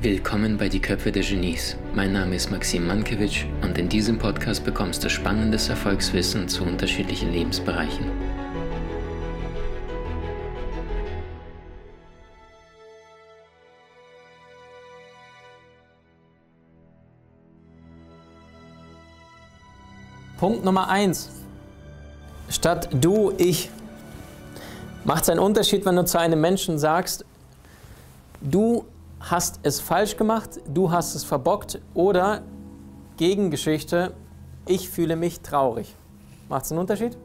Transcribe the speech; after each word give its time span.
Willkommen 0.00 0.56
bei 0.56 0.70
Die 0.70 0.80
Köpfe 0.80 1.12
der 1.12 1.22
Genies. 1.22 1.76
Mein 1.94 2.14
Name 2.14 2.36
ist 2.36 2.50
Maxim 2.50 2.86
Mankewitsch 2.86 3.44
und 3.60 3.76
in 3.76 3.90
diesem 3.90 4.16
Podcast 4.16 4.64
bekommst 4.64 5.04
du 5.04 5.10
spannendes 5.10 5.68
Erfolgswissen 5.68 6.48
zu 6.48 6.64
unterschiedlichen 6.64 7.30
Lebensbereichen. 7.30 8.06
Punkt 20.38 20.64
Nummer 20.64 20.88
eins. 20.88 21.28
Statt 22.48 22.88
du, 22.92 23.34
ich. 23.36 23.68
Macht 25.04 25.22
es 25.22 25.30
einen 25.30 25.40
Unterschied, 25.40 25.86
wenn 25.86 25.96
du 25.96 26.04
zu 26.04 26.18
einem 26.18 26.40
Menschen 26.40 26.78
sagst, 26.78 27.24
du 28.42 28.84
hast 29.18 29.60
es 29.62 29.80
falsch 29.80 30.16
gemacht, 30.16 30.60
du 30.68 30.90
hast 30.90 31.14
es 31.14 31.24
verbockt 31.24 31.80
oder 31.94 32.42
Gegengeschichte, 33.16 34.12
ich 34.66 34.90
fühle 34.90 35.16
mich 35.16 35.40
traurig. 35.40 35.94
Macht 36.50 36.66
es 36.66 36.72
einen 36.72 36.80
Unterschied? 36.80 37.16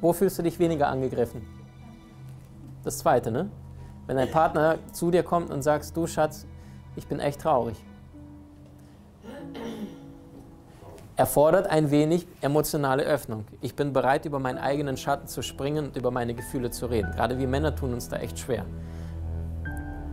Wo 0.00 0.12
fühlst 0.12 0.38
du 0.38 0.42
dich 0.42 0.58
weniger 0.58 0.88
angegriffen? 0.88 1.42
Das 2.82 2.98
zweite, 2.98 3.30
ne? 3.30 3.48
Wenn 4.06 4.16
dein 4.16 4.30
Partner 4.30 4.78
zu 4.92 5.10
dir 5.10 5.22
kommt 5.22 5.50
und 5.50 5.62
sagst, 5.62 5.96
du 5.96 6.06
Schatz, 6.06 6.46
ich 6.96 7.06
bin 7.06 7.20
echt 7.20 7.40
traurig. 7.40 7.76
Erfordert 11.18 11.66
ein 11.66 11.90
wenig 11.90 12.28
emotionale 12.40 13.02
Öffnung. 13.02 13.44
Ich 13.60 13.74
bin 13.74 13.92
bereit, 13.92 14.24
über 14.24 14.38
meinen 14.38 14.58
eigenen 14.58 14.96
Schatten 14.96 15.26
zu 15.26 15.42
springen 15.42 15.86
und 15.86 15.96
über 15.96 16.12
meine 16.12 16.32
Gefühle 16.32 16.70
zu 16.70 16.86
reden. 16.86 17.10
Gerade 17.10 17.38
wir 17.38 17.48
Männer 17.48 17.74
tun 17.74 17.92
uns 17.92 18.08
da 18.08 18.18
echt 18.18 18.38
schwer. 18.38 18.64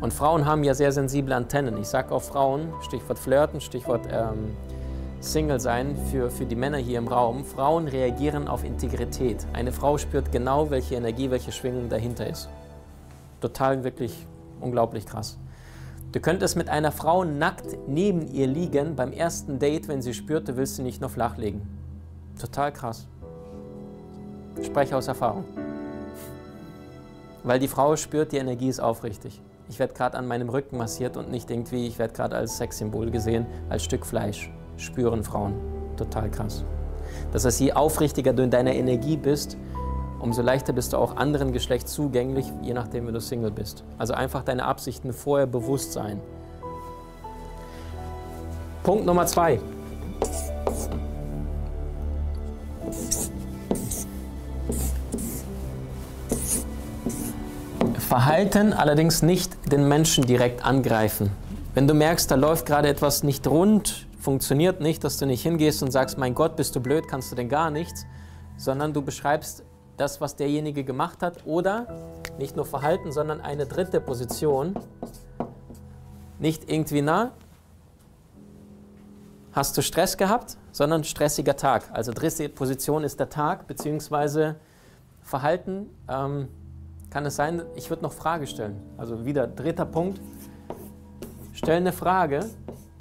Und 0.01 0.11
Frauen 0.11 0.47
haben 0.47 0.63
ja 0.63 0.73
sehr 0.73 0.91
sensible 0.91 1.35
Antennen. 1.35 1.77
Ich 1.77 1.87
sage 1.87 2.11
auch 2.11 2.23
Frauen, 2.23 2.73
Stichwort 2.81 3.19
Flirten, 3.19 3.61
Stichwort 3.61 4.07
ähm, 4.11 4.57
Single 5.19 5.59
sein 5.59 5.95
für, 6.11 6.31
für 6.31 6.45
die 6.45 6.55
Männer 6.55 6.77
hier 6.77 6.97
im 6.97 7.07
Raum. 7.07 7.45
Frauen 7.45 7.87
reagieren 7.87 8.47
auf 8.47 8.63
Integrität. 8.63 9.45
Eine 9.53 9.71
Frau 9.71 9.99
spürt 9.99 10.31
genau, 10.31 10.71
welche 10.71 10.95
Energie, 10.95 11.29
welche 11.29 11.51
Schwingung 11.51 11.87
dahinter 11.87 12.27
ist. 12.27 12.49
Total 13.41 13.83
wirklich 13.83 14.25
unglaublich 14.59 15.05
krass. 15.05 15.37
Du 16.15 16.21
könntest 16.21 16.55
mit 16.55 16.69
einer 16.69 16.93
Frau 16.93 17.25
nackt 17.25 17.77
neben 17.89 18.25
ihr 18.25 18.47
liegen 18.47 18.95
beim 18.95 19.11
ersten 19.11 19.59
Date, 19.59 19.89
wenn 19.89 20.01
sie 20.01 20.13
spürt, 20.13 20.47
du 20.47 20.55
willst 20.55 20.77
sie 20.77 20.81
nicht 20.81 21.01
nur 21.01 21.09
flachlegen. 21.09 21.67
Total 22.39 22.71
krass. 22.71 23.05
Spreche 24.63 24.95
aus 24.95 25.09
Erfahrung. 25.09 25.43
Weil 27.43 27.59
die 27.59 27.67
Frau 27.67 27.97
spürt, 27.97 28.31
die 28.31 28.37
Energie 28.37 28.69
ist 28.69 28.79
aufrichtig. 28.79 29.41
Ich 29.67 29.77
werde 29.77 29.93
gerade 29.93 30.17
an 30.17 30.25
meinem 30.25 30.47
Rücken 30.47 30.77
massiert 30.77 31.17
und 31.17 31.31
nicht 31.31 31.51
irgendwie, 31.51 31.85
ich 31.85 31.99
werde 31.99 32.13
gerade 32.13 32.37
als 32.37 32.55
Sexsymbol 32.59 33.11
gesehen, 33.11 33.45
als 33.67 33.83
Stück 33.83 34.05
Fleisch. 34.05 34.49
Spüren 34.77 35.21
Frauen. 35.21 35.55
Total 35.97 36.31
krass. 36.31 36.63
Das 37.33 37.43
heißt, 37.43 37.59
je 37.59 37.73
aufrichtiger 37.73 38.31
du 38.31 38.41
in 38.41 38.51
deiner 38.51 38.73
Energie 38.73 39.17
bist, 39.17 39.57
umso 40.19 40.41
leichter 40.41 40.73
bist 40.73 40.93
du 40.93 40.97
auch 40.97 41.17
anderen 41.17 41.53
Geschlecht 41.53 41.87
zugänglich, 41.87 42.45
je 42.61 42.73
nachdem, 42.73 43.07
wenn 43.07 43.13
du 43.13 43.21
Single 43.21 43.51
bist. 43.51 43.83
Also 43.97 44.13
einfach 44.13 44.43
deine 44.43 44.65
Absichten 44.65 45.13
vorher 45.13 45.47
bewusst 45.47 45.93
sein. 45.93 46.19
Punkt 48.83 49.05
Nummer 49.05 49.25
zwei. 49.25 49.59
Verhalten 58.07 58.71
allerdings 58.71 59.23
nicht 59.23 59.71
den 59.71 59.87
Menschen 59.87 60.25
direkt 60.25 60.63
angreifen. 60.63 61.31
Wenn 61.73 61.87
du 61.87 61.93
merkst, 61.93 62.31
da 62.31 62.35
läuft 62.35 62.65
gerade 62.65 62.87
etwas 62.87 63.23
nicht 63.23 63.47
rund, 63.47 64.07
funktioniert 64.19 64.79
nicht, 64.79 65.03
dass 65.03 65.17
du 65.17 65.25
nicht 65.25 65.41
hingehst 65.41 65.83
und 65.83 65.91
sagst, 65.91 66.17
mein 66.17 66.33
Gott, 66.33 66.55
bist 66.55 66.75
du 66.75 66.79
blöd, 66.79 67.07
kannst 67.09 67.31
du 67.31 67.35
denn 67.35 67.49
gar 67.49 67.69
nichts, 67.71 68.05
sondern 68.55 68.93
du 68.93 69.01
beschreibst 69.01 69.63
das, 69.97 70.21
was 70.21 70.35
derjenige 70.35 70.83
gemacht 70.83 71.21
hat, 71.21 71.45
oder 71.45 71.87
nicht 72.37 72.55
nur 72.55 72.65
Verhalten, 72.65 73.11
sondern 73.11 73.41
eine 73.41 73.65
dritte 73.65 74.01
Position. 74.01 74.75
Nicht 76.39 76.69
irgendwie 76.69 77.01
nah, 77.01 77.31
hast 79.55 79.77
du 79.77 79.81
Stress 79.81 80.17
gehabt, 80.17 80.57
sondern 80.73 81.05
stressiger 81.05 81.55
Tag. 81.55 81.83
Also 81.93 82.11
dritte 82.11 82.49
Position 82.49 83.03
ist 83.03 83.19
der 83.19 83.29
Tag, 83.29 83.67
beziehungsweise 83.67 84.57
Verhalten. 85.21 85.89
Ähm, 86.09 86.49
kann 87.09 87.25
es 87.25 87.37
sein, 87.37 87.61
ich 87.75 87.89
würde 87.89 88.03
noch 88.03 88.11
Frage 88.11 88.45
stellen. 88.45 88.81
Also 88.97 89.25
wieder 89.25 89.47
dritter 89.47 89.85
Punkt. 89.85 90.19
Stell 91.53 91.77
eine 91.77 91.93
Frage, 91.93 92.49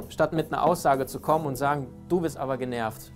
statt 0.08 0.32
mit 0.32 0.52
einer 0.52 0.62
Aussage 0.62 1.06
zu 1.06 1.18
kommen 1.18 1.46
und 1.46 1.56
sagen, 1.56 1.88
du 2.08 2.20
bist 2.20 2.36
aber 2.36 2.56
genervt. 2.56 3.10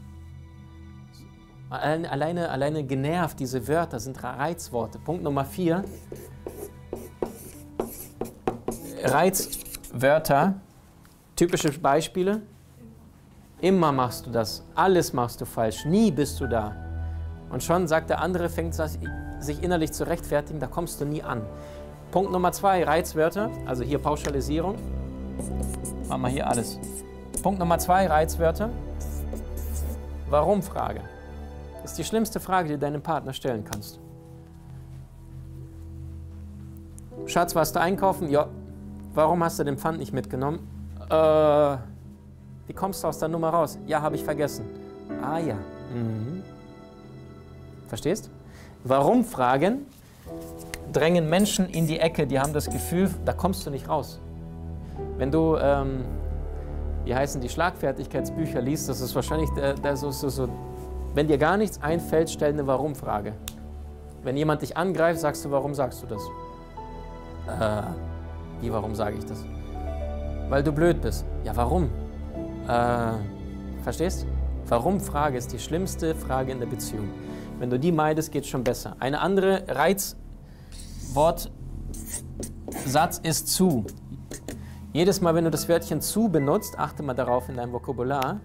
Alleine, 1.70 2.48
alleine 2.48 2.84
genervt, 2.84 3.38
diese 3.40 3.68
Wörter 3.68 4.00
sind 4.00 4.22
Reizworte. 4.22 4.98
Punkt 4.98 5.22
Nummer 5.22 5.44
vier. 5.44 5.84
Reizwörter, 9.04 10.54
typische 11.36 11.70
Beispiele. 11.70 12.42
Immer 13.60 13.92
machst 13.92 14.26
du 14.26 14.30
das, 14.30 14.62
alles 14.74 15.12
machst 15.12 15.40
du 15.40 15.44
falsch, 15.44 15.84
nie 15.84 16.10
bist 16.10 16.40
du 16.40 16.46
da. 16.46 16.74
Und 17.50 17.62
schon 17.62 17.86
sagt 17.86 18.08
der 18.08 18.20
andere, 18.20 18.48
fängt 18.48 18.74
sich 18.74 19.62
innerlich 19.62 19.92
zu 19.92 20.06
rechtfertigen, 20.06 20.60
da 20.60 20.68
kommst 20.68 21.00
du 21.00 21.04
nie 21.04 21.22
an. 21.22 21.42
Punkt 22.12 22.32
Nummer 22.32 22.52
zwei, 22.52 22.84
Reizwörter, 22.84 23.50
also 23.66 23.84
hier 23.84 23.98
Pauschalisierung. 23.98 24.76
Machen 26.08 26.22
wir 26.22 26.28
hier 26.28 26.46
alles. 26.46 26.78
Punkt 27.42 27.58
Nummer 27.58 27.78
zwei, 27.78 28.06
Reizwörter. 28.06 28.70
Warum-Frage. 30.30 31.00
Das 31.00 31.17
ist 31.84 31.98
die 31.98 32.04
schlimmste 32.04 32.40
Frage, 32.40 32.68
die 32.68 32.74
du 32.74 32.80
deinem 32.80 33.02
Partner 33.02 33.32
stellen 33.32 33.64
kannst. 33.64 34.00
Schatz, 37.26 37.54
warst 37.54 37.76
du 37.76 37.80
einkaufen? 37.80 38.30
Ja. 38.30 38.48
Warum 39.14 39.42
hast 39.42 39.58
du 39.58 39.64
den 39.64 39.76
Pfand 39.76 39.98
nicht 39.98 40.12
mitgenommen? 40.12 40.60
Äh, 41.10 41.76
wie 42.66 42.72
kommst 42.74 43.02
du 43.02 43.08
aus 43.08 43.18
der 43.18 43.28
Nummer 43.28 43.50
raus? 43.50 43.78
Ja, 43.86 44.00
habe 44.00 44.16
ich 44.16 44.24
vergessen. 44.24 44.64
Ah 45.22 45.38
ja. 45.38 45.54
Mhm. 45.94 46.42
Verstehst? 47.86 48.30
Warum 48.84 49.24
Fragen 49.24 49.86
drängen 50.92 51.28
Menschen 51.28 51.68
in 51.68 51.86
die 51.86 51.98
Ecke, 51.98 52.26
die 52.26 52.38
haben 52.38 52.52
das 52.52 52.70
Gefühl, 52.70 53.10
da 53.24 53.32
kommst 53.32 53.66
du 53.66 53.70
nicht 53.70 53.88
raus. 53.88 54.20
Wenn 55.16 55.30
du, 55.30 55.56
ähm, 55.56 56.04
wie 57.04 57.14
heißen 57.14 57.40
die 57.40 57.48
Schlagfertigkeitsbücher 57.48 58.60
liest, 58.60 58.88
das 58.88 59.00
ist 59.00 59.14
wahrscheinlich 59.14 59.50
der, 59.50 59.74
der 59.74 59.96
so, 59.96 60.10
so, 60.10 60.28
so 60.28 60.48
wenn 61.18 61.26
dir 61.26 61.36
gar 61.36 61.56
nichts 61.56 61.82
einfällt, 61.82 62.30
stell 62.30 62.52
eine 62.52 62.68
Warum-Frage. 62.68 63.32
Wenn 64.22 64.36
jemand 64.36 64.62
dich 64.62 64.76
angreift, 64.76 65.18
sagst 65.18 65.44
du, 65.44 65.50
warum 65.50 65.74
sagst 65.74 66.00
du 66.00 66.06
das? 66.06 66.22
Äh, 67.48 67.82
wie, 68.60 68.72
warum 68.72 68.94
sage 68.94 69.16
ich 69.18 69.24
das? 69.24 69.44
Weil 70.48 70.62
du 70.62 70.70
blöd 70.70 71.00
bist. 71.00 71.26
Ja, 71.42 71.56
warum? 71.56 71.90
Äh, 72.68 73.14
verstehst? 73.82 74.28
Warum-Frage 74.68 75.36
ist 75.36 75.52
die 75.52 75.58
schlimmste 75.58 76.14
Frage 76.14 76.52
in 76.52 76.60
der 76.60 76.68
Beziehung. 76.68 77.08
Wenn 77.58 77.68
du 77.68 77.80
die 77.80 77.90
meidest, 77.90 78.30
geht 78.30 78.44
es 78.44 78.48
schon 78.50 78.62
besser. 78.62 78.94
Eine 79.00 79.20
andere 79.20 79.64
Reizwortsatz 79.66 81.50
ist 83.24 83.48
zu. 83.48 83.84
Jedes 84.92 85.20
Mal, 85.20 85.34
wenn 85.34 85.42
du 85.42 85.50
das 85.50 85.68
Wörtchen 85.68 86.00
zu 86.00 86.28
benutzt, 86.28 86.78
achte 86.78 87.02
mal 87.02 87.14
darauf 87.14 87.48
in 87.48 87.56
deinem 87.56 87.72
Vokabular, 87.72 88.38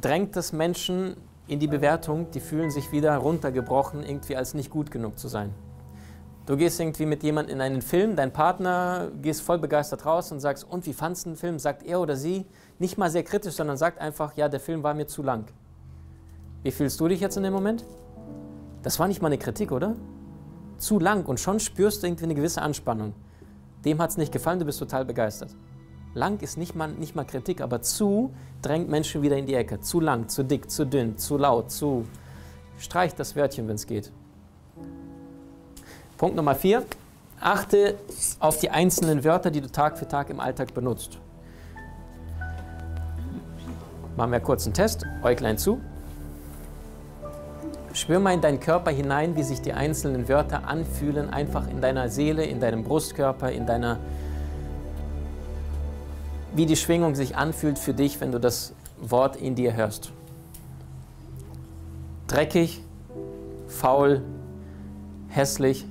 drängt 0.00 0.34
das 0.34 0.52
Menschen 0.52 1.16
in 1.48 1.60
die 1.60 1.68
Bewertung, 1.68 2.30
die 2.32 2.40
fühlen 2.40 2.70
sich 2.70 2.92
wieder 2.92 3.16
runtergebrochen, 3.16 4.02
irgendwie 4.02 4.36
als 4.36 4.54
nicht 4.54 4.70
gut 4.70 4.90
genug 4.90 5.18
zu 5.18 5.28
sein. 5.28 5.54
Du 6.46 6.56
gehst 6.56 6.78
irgendwie 6.78 7.06
mit 7.06 7.22
jemandem 7.22 7.56
in 7.56 7.60
einen 7.60 7.82
Film, 7.82 8.14
dein 8.14 8.32
Partner, 8.32 9.10
gehst 9.20 9.42
voll 9.42 9.58
begeistert 9.58 10.06
raus 10.06 10.30
und 10.30 10.38
sagst, 10.38 10.64
und 10.64 10.86
wie 10.86 10.92
fandest 10.92 11.26
du 11.26 11.30
den 11.30 11.36
Film? 11.36 11.58
Sagt 11.58 11.82
er 11.82 12.00
oder 12.00 12.16
sie 12.16 12.46
nicht 12.78 12.98
mal 12.98 13.10
sehr 13.10 13.24
kritisch, 13.24 13.54
sondern 13.54 13.76
sagt 13.76 14.00
einfach, 14.00 14.36
ja, 14.36 14.48
der 14.48 14.60
Film 14.60 14.82
war 14.82 14.94
mir 14.94 15.06
zu 15.06 15.22
lang. 15.22 15.46
Wie 16.62 16.70
fühlst 16.70 17.00
du 17.00 17.08
dich 17.08 17.20
jetzt 17.20 17.36
in 17.36 17.42
dem 17.42 17.52
Moment? 17.52 17.84
Das 18.82 18.98
war 19.00 19.08
nicht 19.08 19.20
mal 19.20 19.28
eine 19.28 19.38
Kritik, 19.38 19.72
oder? 19.72 19.96
Zu 20.78 21.00
lang 21.00 21.26
und 21.26 21.40
schon 21.40 21.58
spürst 21.58 22.02
du 22.02 22.06
irgendwie 22.06 22.24
eine 22.24 22.34
gewisse 22.36 22.62
Anspannung. 22.62 23.14
Dem 23.84 24.00
hat 24.00 24.10
es 24.10 24.16
nicht 24.16 24.32
gefallen, 24.32 24.58
du 24.60 24.64
bist 24.64 24.78
total 24.78 25.04
begeistert. 25.04 25.54
Lang 26.16 26.40
ist 26.40 26.56
nicht 26.56 26.74
mal, 26.74 26.88
nicht 26.88 27.14
mal 27.14 27.24
Kritik, 27.24 27.60
aber 27.60 27.82
zu 27.82 28.32
drängt 28.62 28.88
Menschen 28.88 29.20
wieder 29.20 29.36
in 29.36 29.44
die 29.44 29.52
Ecke. 29.52 29.80
Zu 29.80 30.00
lang, 30.00 30.28
zu 30.30 30.44
dick, 30.44 30.70
zu 30.70 30.86
dünn, 30.86 31.18
zu 31.18 31.36
laut, 31.36 31.70
zu. 31.70 32.06
Streich 32.78 33.14
das 33.14 33.36
Wörtchen, 33.36 33.68
wenn 33.68 33.74
es 33.74 33.86
geht. 33.86 34.10
Punkt 36.16 36.34
Nummer 36.34 36.54
vier. 36.54 36.84
Achte 37.38 37.96
auf 38.40 38.58
die 38.58 38.70
einzelnen 38.70 39.24
Wörter, 39.24 39.50
die 39.50 39.60
du 39.60 39.70
Tag 39.70 39.98
für 39.98 40.08
Tag 40.08 40.30
im 40.30 40.40
Alltag 40.40 40.72
benutzt. 40.72 41.18
Machen 44.16 44.32
wir 44.32 44.40
kurz 44.40 44.64
einen 44.64 44.72
Test. 44.72 45.04
Äuglein 45.22 45.58
zu. 45.58 45.82
Spür 47.92 48.20
mal 48.20 48.32
in 48.32 48.40
deinen 48.40 48.60
Körper 48.60 48.90
hinein, 48.90 49.36
wie 49.36 49.42
sich 49.42 49.60
die 49.60 49.74
einzelnen 49.74 50.30
Wörter 50.30 50.66
anfühlen, 50.66 51.28
einfach 51.28 51.68
in 51.68 51.82
deiner 51.82 52.08
Seele, 52.08 52.46
in 52.46 52.58
deinem 52.58 52.84
Brustkörper, 52.84 53.52
in 53.52 53.66
deiner, 53.66 53.98
wie 56.56 56.64
die 56.66 56.76
Schwingung 56.76 57.14
sich 57.14 57.36
anfühlt 57.36 57.78
für 57.78 57.92
dich, 57.92 58.20
wenn 58.20 58.32
du 58.32 58.40
das 58.40 58.72
Wort 58.98 59.36
in 59.36 59.54
dir 59.54 59.74
hörst. 59.74 60.10
Dreckig, 62.26 62.82
faul, 63.68 64.22
hässlich, 65.28 65.84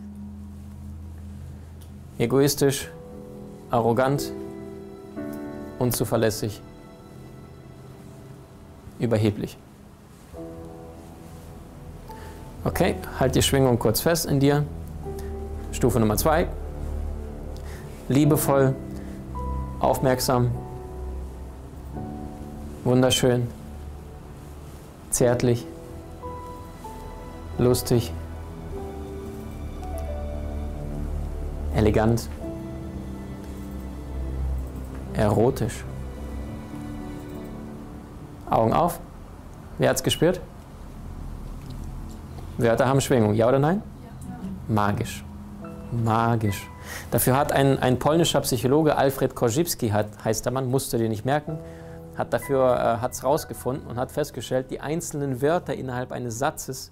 egoistisch, 2.17 2.89
arrogant, 3.69 4.31
unzuverlässig, 5.77 6.61
überheblich. 8.97 9.57
Okay, 12.63 12.95
halt 13.19 13.35
die 13.35 13.43
Schwingung 13.43 13.77
kurz 13.77 14.01
fest 14.01 14.25
in 14.25 14.39
dir. 14.39 14.65
Stufe 15.71 15.99
Nummer 15.99 16.17
zwei. 16.17 16.47
Liebevoll, 18.09 18.75
aufmerksam, 19.85 20.49
wunderschön, 22.83 23.47
zärtlich, 25.11 25.65
lustig, 27.59 28.11
elegant, 31.75 32.27
erotisch. 35.13 35.83
Augen 38.49 38.73
auf. 38.73 38.99
Wer 39.77 39.89
hat 39.89 39.97
es 39.97 40.03
gespürt? 40.03 40.39
Wörter 42.57 42.87
haben 42.87 43.01
Schwingung, 43.01 43.33
ja 43.33 43.47
oder 43.47 43.59
nein? 43.59 43.83
Magisch. 44.67 45.23
Magisch. 45.91 46.69
Dafür 47.11 47.37
hat 47.37 47.51
ein, 47.51 47.79
ein 47.79 47.99
polnischer 47.99 48.41
Psychologe, 48.41 48.95
Alfred 48.95 49.35
Korzybski, 49.35 49.89
hat, 49.89 50.07
heißt 50.23 50.45
der 50.45 50.53
Mann, 50.53 50.69
musst 50.69 50.93
du 50.93 50.97
dir 50.97 51.09
nicht 51.09 51.25
merken, 51.25 51.57
hat 52.15 52.33
dafür 52.33 52.75
äh, 52.75 53.01
hat's 53.01 53.23
rausgefunden 53.23 53.87
und 53.87 53.97
hat 53.97 54.11
festgestellt, 54.11 54.71
die 54.71 54.79
einzelnen 54.79 55.41
Wörter 55.41 55.73
innerhalb 55.73 56.11
eines 56.11 56.39
Satzes 56.39 56.91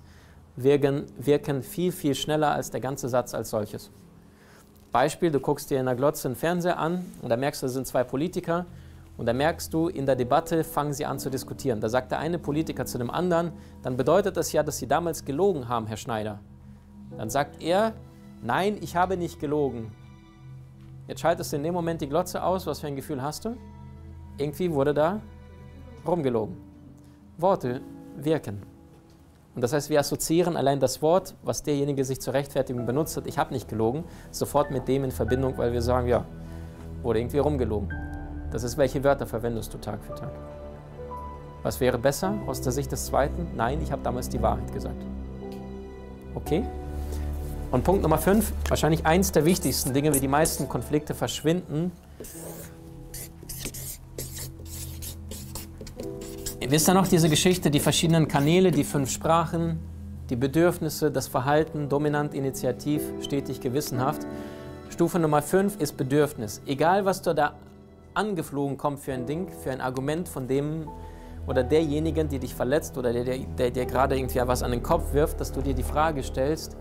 wirken, 0.56 1.06
wirken 1.18 1.64
viel, 1.64 1.92
viel 1.92 2.16
schneller 2.16 2.52
als 2.52 2.72
der 2.72 2.82
ganze 2.82 3.10
Satz 3.10 3.34
als 3.34 3.50
solches. 3.50 3.92
Beispiel, 4.92 5.32
du 5.32 5.40
guckst 5.40 5.72
dir 5.72 5.80
in 5.80 5.86
der 5.88 5.96
Glotze 5.96 6.28
einen 6.28 6.36
Fernseher 6.36 6.78
an 6.78 7.06
und 7.22 7.30
da 7.30 7.38
merkst 7.38 7.64
du, 7.64 7.68
da 7.68 7.74
sind 7.74 7.88
zwei 7.88 8.04
Politiker 8.04 8.66
und 9.18 9.26
da 9.26 9.34
merkst 9.34 9.74
du, 9.74 9.88
in 9.88 10.06
der 10.06 10.16
Debatte 10.16 10.64
fangen 10.64 10.94
sie 10.94 11.06
an 11.06 11.20
zu 11.20 11.30
diskutieren. 11.30 11.80
Da 11.80 11.90
sagt 11.90 12.12
der 12.12 12.20
eine 12.20 12.38
Politiker 12.38 12.86
zu 12.86 12.98
dem 12.98 13.10
anderen, 13.10 13.52
dann 13.82 13.98
bedeutet 13.98 14.38
das 14.38 14.52
ja, 14.52 14.62
dass 14.62 14.78
sie 14.78 14.88
damals 14.88 15.26
gelogen 15.26 15.68
haben, 15.68 15.88
Herr 15.88 15.98
Schneider. 15.98 16.40
Dann 17.18 17.30
sagt 17.30 17.62
er, 17.62 17.94
nein, 18.44 18.78
ich 18.82 18.96
habe 18.96 19.18
nicht 19.18 19.40
gelogen. 19.40 19.92
Jetzt 21.08 21.22
schaltest 21.22 21.52
du 21.52 21.58
in 21.58 21.64
dem 21.64 21.74
Moment 21.74 22.02
die 22.02 22.08
Glotze 22.08 22.44
aus, 22.44 22.66
was 22.66 22.80
für 22.80 22.88
ein 22.88 22.96
Gefühl 22.96 23.22
hast 23.22 23.46
du? 23.46 23.58
Irgendwie 24.38 24.72
wurde 24.72 24.94
da 24.94 25.22
rumgelogen. 26.06 26.58
Worte 27.38 27.82
wirken. 28.18 28.62
Und 29.56 29.62
das 29.62 29.74
heißt, 29.74 29.90
wir 29.90 30.00
assoziieren 30.00 30.58
allein 30.58 30.80
das 30.80 31.02
Wort, 31.02 31.36
was 31.44 31.62
derjenige 31.62 32.04
sich 32.06 32.20
zur 32.20 32.34
Rechtfertigung 32.34 32.86
benutzt 32.86 33.18
hat, 33.18 33.28
ich 33.28 33.38
habe 33.38 33.54
nicht 33.54 33.68
gelogen, 33.68 34.04
sofort 34.32 34.72
mit 34.72 34.88
dem 34.88 35.04
in 35.04 35.12
Verbindung, 35.12 35.58
weil 35.58 35.74
wir 35.74 35.82
sagen, 35.82 36.08
ja, 36.08 36.26
wurde 37.04 37.20
irgendwie 37.20 37.38
rumgelogen. 37.38 37.94
Das 38.52 38.64
ist, 38.64 38.78
welche 38.78 39.04
Wörter 39.04 39.28
verwendest 39.28 39.74
du 39.74 39.78
Tag 39.78 40.04
für 40.04 40.16
Tag? 40.16 40.32
Was 41.62 41.80
wäre 41.80 41.98
besser 41.98 42.36
aus 42.48 42.62
der 42.62 42.72
Sicht 42.72 42.92
des 42.92 43.06
Zweiten? 43.06 43.48
Nein, 43.56 43.82
ich 43.82 43.92
habe 43.92 44.02
damals 44.02 44.30
die 44.30 44.42
Wahrheit 44.42 44.72
gesagt. 44.74 45.02
Okay? 46.36 46.66
Und 47.74 47.84
Punkt 47.84 48.04
Nummer 48.04 48.20
5, 48.20 48.54
wahrscheinlich 48.70 49.04
eins 49.04 49.32
der 49.32 49.46
wichtigsten 49.46 49.96
Dinge, 49.96 50.14
wie 50.14 50.20
die 50.20 50.28
meisten 50.28 50.70
Konflikte 50.70 51.16
verschwinden, 51.16 51.92
Wisst 56.66 56.88
ihr 56.88 56.94
noch 56.94 57.08
diese 57.08 57.30
Geschichte, 57.30 57.70
die 57.70 57.80
verschiedenen 57.80 58.28
Kanäle, 58.28 58.72
die 58.72 58.84
fünf 58.84 59.12
Sprachen, 59.12 59.80
die 60.30 60.36
Bedürfnisse, 60.36 61.12
das 61.12 61.28
Verhalten, 61.28 61.90
dominant, 61.90 62.34
initiativ, 62.34 63.02
stetig, 63.22 63.60
gewissenhaft. 63.60 64.26
Stufe 64.90 65.20
Nummer 65.20 65.42
5 65.42 65.80
ist 65.82 65.98
Bedürfnis. 65.98 66.62
Egal, 66.66 67.06
was 67.06 67.22
du 67.22 67.36
da 67.36 67.56
angeflogen 68.14 68.78
kommt 68.78 69.00
für 69.00 69.14
ein 69.14 69.26
Ding, 69.26 69.50
für 69.64 69.72
ein 69.72 69.82
Argument 69.82 70.30
von 70.30 70.48
dem 70.48 70.88
oder 71.48 71.64
derjenigen, 71.64 72.30
die 72.30 72.40
dich 72.40 72.56
verletzt 72.56 72.98
oder 72.98 73.12
der, 73.12 73.38
der, 73.40 73.72
der 73.72 73.86
gerade 73.86 74.16
irgendwie 74.16 74.40
was 74.46 74.64
an 74.64 74.72
den 74.72 74.84
Kopf 74.84 75.14
wirft, 75.14 75.42
dass 75.42 75.52
du 75.52 75.62
dir 75.62 75.74
die 75.74 75.84
Frage 75.84 76.24
stellst, 76.24 76.78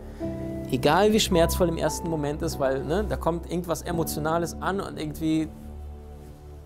egal 0.72 1.12
wie 1.12 1.20
schmerzvoll 1.20 1.68
im 1.68 1.76
ersten 1.76 2.08
Moment 2.08 2.42
ist, 2.42 2.58
weil 2.58 2.82
ne, 2.84 3.04
da 3.08 3.16
kommt 3.16 3.48
irgendwas 3.50 3.82
Emotionales 3.82 4.56
an 4.60 4.80
und 4.80 4.98
irgendwie 4.98 5.48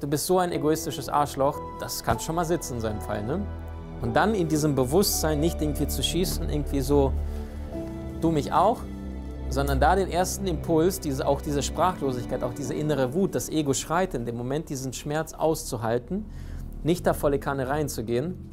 du 0.00 0.06
bist 0.06 0.26
so 0.26 0.38
ein 0.38 0.52
egoistisches 0.52 1.08
Arschloch, 1.08 1.58
das 1.80 2.02
kann 2.02 2.20
schon 2.20 2.36
mal 2.36 2.44
sitzen 2.44 2.74
in 2.74 2.80
seinem 2.80 3.00
Fall. 3.00 3.24
Ne? 3.24 3.44
Und 4.02 4.14
dann 4.14 4.34
in 4.34 4.46
diesem 4.46 4.74
Bewusstsein 4.74 5.40
nicht 5.40 5.60
irgendwie 5.60 5.88
zu 5.88 6.02
schießen, 6.02 6.48
irgendwie 6.48 6.80
so, 6.80 7.12
du 8.20 8.30
mich 8.30 8.52
auch, 8.52 8.78
sondern 9.48 9.80
da 9.80 9.96
den 9.96 10.10
ersten 10.10 10.46
Impuls, 10.46 11.00
diese, 11.00 11.26
auch 11.26 11.40
diese 11.40 11.62
Sprachlosigkeit, 11.62 12.42
auch 12.42 12.54
diese 12.54 12.74
innere 12.74 13.14
Wut, 13.14 13.34
das 13.34 13.48
Ego 13.48 13.74
schreit 13.74 14.14
in 14.14 14.24
dem 14.24 14.36
Moment, 14.36 14.68
diesen 14.68 14.92
Schmerz 14.92 15.32
auszuhalten, 15.32 16.26
nicht 16.84 17.06
da 17.06 17.14
volle 17.14 17.38
Kanne 17.38 17.68
reinzugehen 17.68 18.50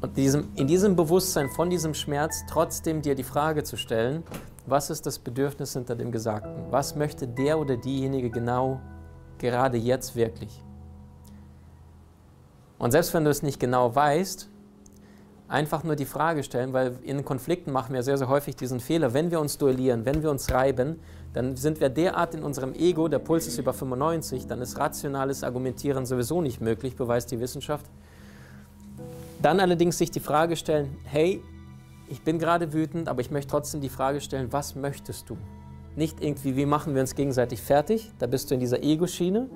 und 0.00 0.16
diesem, 0.16 0.48
in 0.54 0.66
diesem 0.66 0.96
Bewusstsein 0.96 1.50
von 1.50 1.68
diesem 1.68 1.94
Schmerz 1.94 2.44
trotzdem 2.48 3.02
dir 3.02 3.14
die 3.14 3.22
Frage 3.22 3.64
zu 3.64 3.76
stellen, 3.76 4.22
was 4.66 4.88
ist 4.90 5.06
das 5.06 5.18
Bedürfnis 5.18 5.72
hinter 5.72 5.94
dem 5.94 6.12
Gesagten? 6.12 6.64
Was 6.70 6.96
möchte 6.96 7.26
der 7.26 7.58
oder 7.58 7.76
diejenige 7.76 8.30
genau 8.30 8.80
gerade 9.38 9.76
jetzt 9.76 10.16
wirklich? 10.16 10.62
Und 12.78 12.92
selbst 12.92 13.12
wenn 13.12 13.24
du 13.24 13.30
es 13.30 13.42
nicht 13.42 13.60
genau 13.60 13.94
weißt, 13.94 14.48
einfach 15.48 15.84
nur 15.84 15.96
die 15.96 16.06
Frage 16.06 16.44
stellen, 16.44 16.72
weil 16.72 16.98
in 17.02 17.24
Konflikten 17.24 17.72
machen 17.72 17.92
wir 17.92 18.02
sehr, 18.02 18.16
sehr 18.16 18.28
häufig 18.28 18.56
diesen 18.56 18.80
Fehler, 18.80 19.12
wenn 19.12 19.30
wir 19.30 19.40
uns 19.40 19.58
duellieren, 19.58 20.06
wenn 20.06 20.22
wir 20.22 20.30
uns 20.30 20.50
reiben, 20.50 21.00
dann 21.34 21.56
sind 21.56 21.80
wir 21.80 21.90
derart 21.90 22.34
in 22.34 22.42
unserem 22.42 22.72
Ego, 22.72 23.08
der 23.08 23.18
Puls 23.18 23.46
ist 23.46 23.58
über 23.58 23.74
95, 23.74 24.46
dann 24.46 24.62
ist 24.62 24.78
rationales 24.78 25.44
Argumentieren 25.44 26.06
sowieso 26.06 26.40
nicht 26.40 26.60
möglich, 26.60 26.96
beweist 26.96 27.30
die 27.32 27.40
Wissenschaft. 27.40 27.84
Dann 29.42 29.58
allerdings 29.58 29.96
sich 29.96 30.10
die 30.10 30.20
Frage 30.20 30.56
stellen, 30.56 30.96
hey, 31.04 31.42
ich 32.08 32.22
bin 32.22 32.38
gerade 32.38 32.72
wütend, 32.72 33.08
aber 33.08 33.20
ich 33.20 33.30
möchte 33.30 33.50
trotzdem 33.50 33.80
die 33.80 33.88
Frage 33.88 34.20
stellen, 34.20 34.52
was 34.52 34.74
möchtest 34.74 35.30
du? 35.30 35.38
Nicht 35.96 36.22
irgendwie, 36.22 36.56
wie 36.56 36.66
machen 36.66 36.94
wir 36.94 37.00
uns 37.00 37.14
gegenseitig 37.14 37.62
fertig, 37.62 38.12
da 38.18 38.26
bist 38.26 38.50
du 38.50 38.54
in 38.54 38.60
dieser 38.60 38.82
Ego-Schiene, 38.82 39.48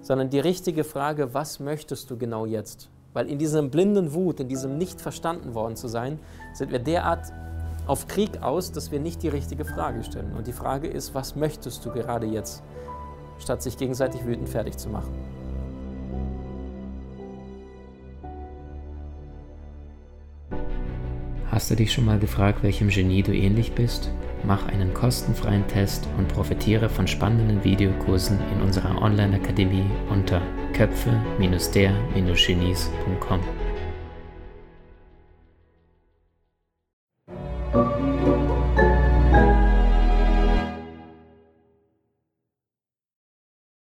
sondern 0.00 0.30
die 0.30 0.40
richtige 0.40 0.82
Frage, 0.82 1.32
was 1.34 1.60
möchtest 1.60 2.10
du 2.10 2.16
genau 2.16 2.46
jetzt? 2.46 2.90
Weil 3.12 3.28
in 3.28 3.38
diesem 3.38 3.70
blinden 3.70 4.14
Wut, 4.14 4.40
in 4.40 4.48
diesem 4.48 4.78
nicht 4.78 5.00
verstanden 5.00 5.54
worden 5.54 5.76
zu 5.76 5.88
sein, 5.88 6.18
sind 6.54 6.72
wir 6.72 6.78
derart 6.78 7.32
auf 7.86 8.06
Krieg 8.06 8.42
aus, 8.42 8.72
dass 8.72 8.90
wir 8.90 9.00
nicht 9.00 9.22
die 9.22 9.28
richtige 9.28 9.64
Frage 9.64 10.04
stellen. 10.04 10.34
Und 10.36 10.46
die 10.46 10.52
Frage 10.52 10.88
ist, 10.88 11.14
was 11.14 11.36
möchtest 11.36 11.84
du 11.84 11.90
gerade 11.90 12.26
jetzt, 12.26 12.62
statt 13.38 13.62
sich 13.62 13.76
gegenseitig 13.76 14.24
wütend 14.24 14.48
fertig 14.48 14.76
zu 14.76 14.88
machen? 14.88 15.12
Hast 21.60 21.70
du 21.70 21.76
dich 21.76 21.92
schon 21.92 22.06
mal 22.06 22.18
gefragt, 22.18 22.62
welchem 22.62 22.88
Genie 22.88 23.22
du 23.22 23.34
ähnlich 23.34 23.72
bist? 23.72 24.10
Mach 24.44 24.66
einen 24.68 24.94
kostenfreien 24.94 25.68
Test 25.68 26.08
und 26.16 26.26
profitiere 26.28 26.88
von 26.88 27.06
spannenden 27.06 27.62
Videokursen 27.62 28.38
in 28.54 28.62
unserer 28.62 29.02
Online-Akademie 29.02 29.84
unter 30.08 30.40
köpfe-der-genies.com. 30.72 33.40